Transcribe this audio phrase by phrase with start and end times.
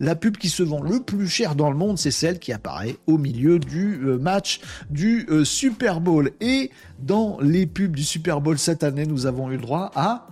[0.00, 2.96] La pub qui se vend le plus cher dans le monde, c'est celle qui apparaît
[3.08, 6.30] au milieu du euh, match du euh, Super Bowl.
[6.40, 10.28] Et dans les pubs du Super Bowl cette année, nous avons eu le droit à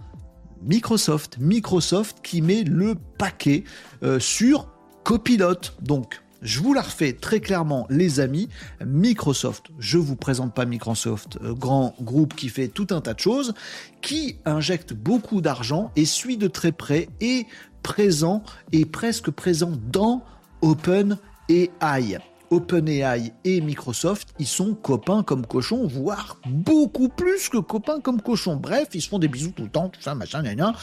[0.62, 1.38] Microsoft.
[1.40, 3.64] Microsoft qui met le paquet
[4.04, 4.68] euh, sur
[5.02, 5.72] Copilot.
[5.82, 8.48] Donc, je vous la refais très clairement, les amis.
[8.84, 13.20] Microsoft, je vous présente pas Microsoft, euh, grand groupe qui fait tout un tas de
[13.20, 13.54] choses,
[14.02, 17.46] qui injecte beaucoup d'argent et suit de très près et
[17.82, 18.42] présent
[18.72, 20.22] et presque présent dans
[20.62, 22.18] OpenAI.
[22.50, 28.56] OpenAI et Microsoft, ils sont copains comme cochons, voire beaucoup plus que copains comme cochons.
[28.56, 30.74] Bref, ils se font des bisous tout le temps, tout ça, machin, gna,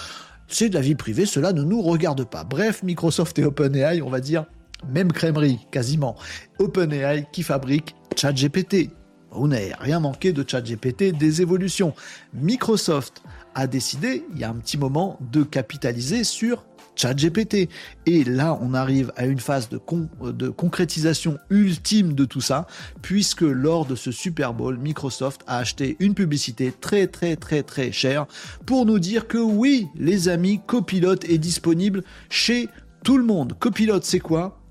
[0.48, 2.44] C'est de la vie privée, cela ne nous regarde pas.
[2.44, 4.46] Bref, Microsoft et OpenAI, on va dire,
[4.90, 6.16] même crèmerie, quasiment.
[6.60, 8.90] OpenAI qui fabrique ChatGPT.
[9.32, 11.94] Vous n'avez rien manqué de ChatGPT, des évolutions.
[12.34, 13.24] Microsoft
[13.56, 16.64] a décidé, il y a un petit moment, de capitaliser sur
[16.96, 17.70] ChatGPT.
[18.06, 19.80] Et là, on arrive à une phase de,
[20.32, 22.68] de, concrétisation ultime de tout ça,
[23.02, 27.92] puisque lors de ce Super Bowl, Microsoft a acheté une publicité très très très très
[27.92, 28.28] chère
[28.66, 32.70] pour nous dire que oui, les amis, Copilot est disponible chez
[33.04, 33.54] tout le monde.
[33.60, 34.63] Copilot, c'est quoi?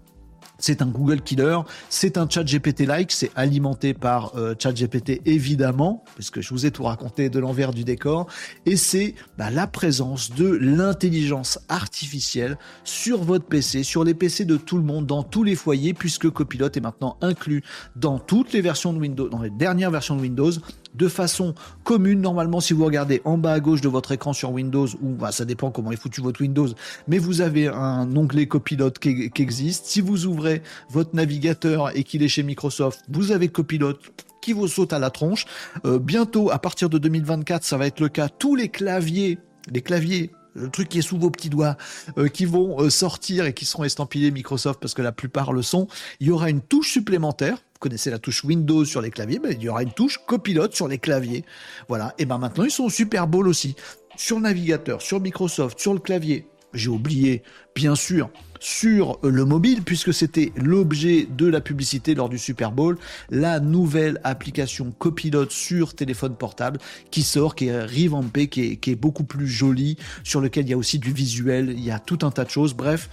[0.62, 1.58] C'est un Google Killer,
[1.90, 6.70] c'est un chat GPT-like, c'est alimenté par euh, chat GPT évidemment, puisque je vous ai
[6.70, 8.28] tout raconté de l'envers du décor,
[8.64, 14.56] et c'est bah, la présence de l'intelligence artificielle sur votre PC, sur les PC de
[14.56, 17.62] tout le monde, dans tous les foyers, puisque Copilot est maintenant inclus
[17.96, 20.52] dans toutes les versions de Windows, dans les dernières versions de Windows,
[20.94, 21.54] de façon
[21.84, 22.20] commune.
[22.20, 25.32] Normalement, si vous regardez en bas à gauche de votre écran sur Windows, ou bah,
[25.32, 26.68] ça dépend comment est foutu votre Windows,
[27.08, 29.86] mais vous avez un onglet copilote qui, existe.
[29.86, 33.98] Si vous ouvrez votre navigateur et qu'il est chez Microsoft, vous avez copilote
[34.40, 35.46] qui vous saute à la tronche.
[35.84, 38.28] Euh, bientôt, à partir de 2024, ça va être le cas.
[38.28, 39.38] Tous les claviers,
[39.70, 41.76] les claviers le truc qui est sous vos petits doigts,
[42.18, 45.62] euh, qui vont euh, sortir et qui seront estampillés Microsoft parce que la plupart le
[45.62, 45.88] sont.
[46.20, 49.62] Il y aura une touche supplémentaire connaissez la touche Windows sur les claviers, mais il
[49.62, 51.44] y aura une touche copilote sur les claviers.
[51.88, 52.14] Voilà.
[52.16, 53.74] Et ben maintenant, ils sont Super Bowl aussi.
[54.16, 56.46] Sur navigateur, sur Microsoft, sur le clavier.
[56.74, 57.42] J'ai oublié,
[57.74, 62.96] bien sûr, sur le mobile, puisque c'était l'objet de la publicité lors du Super Bowl,
[63.30, 66.78] la nouvelle application copilote sur téléphone portable
[67.10, 70.70] qui sort, qui est revampée, qui est, qui est beaucoup plus jolie, sur lequel il
[70.70, 72.74] y a aussi du visuel, il y a tout un tas de choses.
[72.74, 73.10] Bref,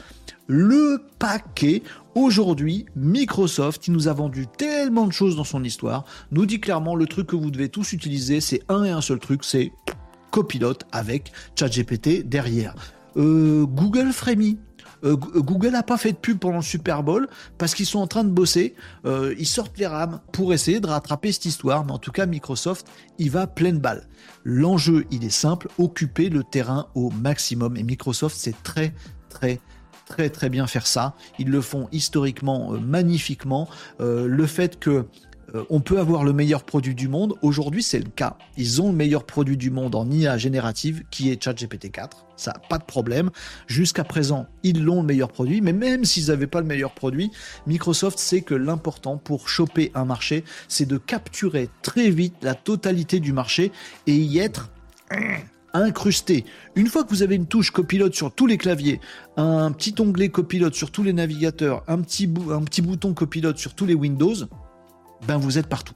[0.47, 1.83] le paquet.
[2.15, 6.95] Aujourd'hui, Microsoft, qui nous a vendu tellement de choses dans son histoire, nous dit clairement
[6.95, 9.71] le truc que vous devez tous utiliser, c'est un et un seul truc, c'est
[10.31, 12.75] Copilot avec ChatGPT derrière.
[13.17, 14.59] Euh, Google frémit.
[15.05, 18.07] Euh, Google n'a pas fait de pub pendant le Super Bowl parce qu'ils sont en
[18.07, 18.75] train de bosser.
[19.05, 21.85] Euh, ils sortent les rames pour essayer de rattraper cette histoire.
[21.85, 22.87] Mais en tout cas, Microsoft,
[23.17, 24.07] il va pleine balle.
[24.43, 27.77] L'enjeu, il est simple occuper le terrain au maximum.
[27.77, 28.93] Et Microsoft, c'est très,
[29.29, 29.59] très,
[30.09, 31.15] très très bien faire ça.
[31.37, 33.69] Ils le font historiquement euh, magnifiquement.
[34.01, 35.05] Euh, le fait que
[35.55, 37.35] euh, on peut avoir le meilleur produit du monde.
[37.41, 38.37] Aujourd'hui, c'est le cas.
[38.57, 42.25] Ils ont le meilleur produit du monde en IA générative, qui est ChatGPT 4.
[42.35, 43.29] Ça, pas de problème.
[43.67, 45.61] Jusqu'à présent, ils l'ont le meilleur produit.
[45.61, 47.31] Mais même s'ils n'avaient pas le meilleur produit,
[47.67, 53.19] Microsoft sait que l'important pour choper un marché, c'est de capturer très vite la totalité
[53.19, 53.71] du marché
[54.07, 54.69] et y être
[55.73, 56.45] incrusté.
[56.75, 58.99] Une fois que vous avez une touche copilote sur tous les claviers,
[59.37, 63.93] un petit onglet copilote sur tous les navigateurs, un petit bouton copilote sur tous les
[63.93, 64.35] Windows,
[65.27, 65.93] ben vous êtes partout.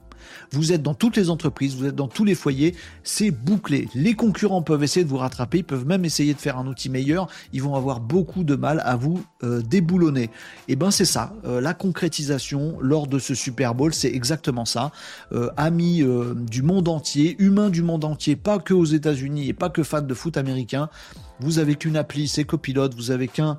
[0.50, 3.88] Vous êtes dans toutes les entreprises, vous êtes dans tous les foyers, c'est bouclé.
[3.94, 6.88] Les concurrents peuvent essayer de vous rattraper, ils peuvent même essayer de faire un outil
[6.88, 10.24] meilleur, ils vont avoir beaucoup de mal à vous euh, déboulonner.
[10.24, 10.30] Et
[10.68, 14.92] eh ben c'est ça, euh, la concrétisation lors de ce Super Bowl, c'est exactement ça.
[15.32, 16.02] Euh, amis
[16.50, 20.02] du monde entier, humains du monde entier, pas que aux États-Unis et pas que fans
[20.02, 20.88] de foot américain,
[21.40, 23.58] vous avez qu'une appli, c'est Copilot, vous avez qu'un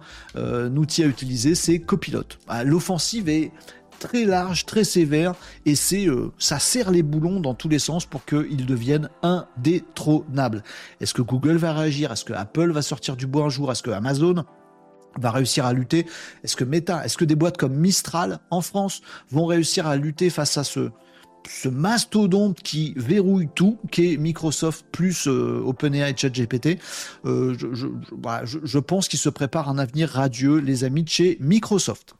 [0.75, 2.23] outil à utiliser, c'est Copilot.
[2.47, 3.51] Ah, l'offensive est
[3.99, 5.33] très large, très sévère,
[5.65, 10.63] et c'est euh, ça serre les boulons dans tous les sens pour qu'ils deviennent indétrônables.
[11.01, 12.11] Est-ce que Google va réagir?
[12.11, 13.71] Est-ce que Apple va sortir du bois un jour?
[13.71, 14.45] Est-ce que Amazon
[15.17, 16.05] va réussir à lutter?
[16.43, 20.29] Est-ce que Meta, est-ce que des boîtes comme Mistral en France vont réussir à lutter
[20.29, 20.89] face à ce
[21.69, 26.79] mastodonte qui verrouille tout, qui est Microsoft plus euh, OpenAI et ChatGPT,
[27.25, 27.87] euh, je,
[28.63, 32.15] je, pense qu'il se prépare un avenir radieux, les amis chez Microsoft.